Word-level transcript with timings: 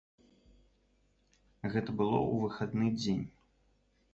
Гэта 1.75 1.89
было 1.99 2.17
ў 2.21 2.41
выхадны 2.47 2.87
дзень. 3.03 3.25